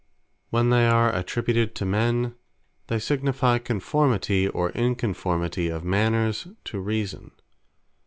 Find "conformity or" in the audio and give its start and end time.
3.59-4.71